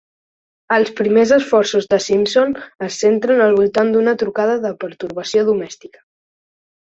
[0.77, 2.55] Els primers esforços de Simpson
[2.87, 6.05] es centren al voltant d'una trucada de pertorbació domèstica.